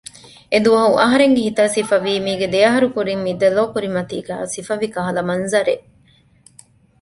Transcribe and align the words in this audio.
އެދުވަހު 0.51 0.91
އަހަރެންގެ 1.01 1.41
ހިތަށް 1.47 1.73
ސިފަވީ 1.75 2.13
މީގެ 2.25 2.47
ދެ 2.53 2.59
އަހަރު 2.67 2.87
ކުރިން 2.95 3.23
މި 3.25 3.31
ދެލޯ 3.41 3.63
ކުރިމަތީގައި 3.73 4.45
ސިފަވި 4.53 4.87
ކަހަލަ 4.95 5.21
މަންޒަރެއް 5.29 5.85